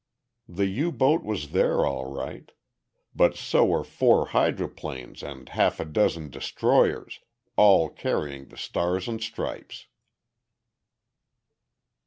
[0.49, 2.51] "The U boat was there, all right.
[3.15, 7.19] But so were four hydroplanes and half a dozen destroyers,
[7.55, 9.85] all carrying the Stars and Stripes!"